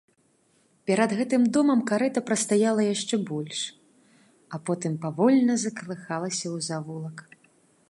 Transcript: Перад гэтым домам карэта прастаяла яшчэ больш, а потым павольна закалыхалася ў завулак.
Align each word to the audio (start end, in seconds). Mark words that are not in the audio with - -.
Перад 0.89 1.11
гэтым 1.19 1.43
домам 1.57 1.83
карэта 1.91 2.23
прастаяла 2.29 2.81
яшчэ 2.95 3.15
больш, 3.29 3.61
а 4.55 4.63
потым 4.69 4.93
павольна 5.07 5.61
закалыхалася 5.65 6.45
ў 6.55 6.69
завулак. 6.73 7.17